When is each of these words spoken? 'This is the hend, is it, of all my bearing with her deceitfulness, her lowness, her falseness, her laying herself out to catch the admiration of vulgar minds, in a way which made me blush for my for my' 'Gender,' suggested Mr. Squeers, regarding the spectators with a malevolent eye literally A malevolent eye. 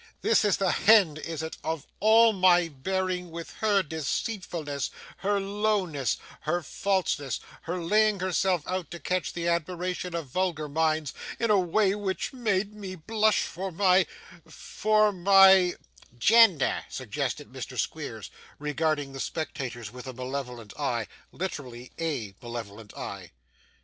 'This 0.21 0.43
is 0.45 0.57
the 0.57 0.71
hend, 0.71 1.19
is 1.19 1.43
it, 1.43 1.57
of 1.63 1.85
all 1.99 2.33
my 2.33 2.67
bearing 2.67 3.29
with 3.29 3.51
her 3.57 3.83
deceitfulness, 3.83 4.89
her 5.17 5.39
lowness, 5.39 6.17
her 6.39 6.63
falseness, 6.63 7.39
her 7.61 7.79
laying 7.79 8.19
herself 8.19 8.63
out 8.67 8.89
to 8.89 8.99
catch 8.99 9.31
the 9.31 9.47
admiration 9.47 10.15
of 10.15 10.25
vulgar 10.25 10.67
minds, 10.67 11.13
in 11.39 11.51
a 11.51 11.59
way 11.59 11.93
which 11.93 12.33
made 12.33 12.73
me 12.73 12.95
blush 12.95 13.43
for 13.43 13.71
my 13.71 14.07
for 14.47 15.11
my' 15.11 15.75
'Gender,' 16.17 16.83
suggested 16.89 17.49
Mr. 17.53 17.77
Squeers, 17.77 18.31
regarding 18.57 19.13
the 19.13 19.19
spectators 19.19 19.91
with 19.91 20.07
a 20.07 20.13
malevolent 20.13 20.73
eye 20.79 21.05
literally 21.31 21.91
A 21.99 22.33
malevolent 22.41 22.91
eye. 22.97 23.33